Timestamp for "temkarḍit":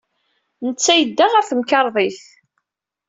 1.49-2.21